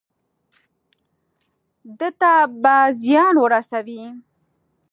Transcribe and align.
ده 1.97 2.09
ته 2.19 2.33
به 2.61 2.75
زیان 3.01 3.35
ورسوي. 3.43 4.01